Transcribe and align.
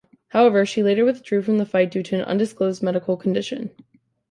However, 0.29 0.65
she 0.65 0.81
later 0.81 1.05
withdrew 1.05 1.43
from 1.43 1.59
the 1.59 1.63
fight 1.67 1.91
due 1.91 2.01
to 2.01 2.15
an 2.15 2.23
undisclosed 2.23 2.81
medical 2.81 3.15
condition. 3.15 3.69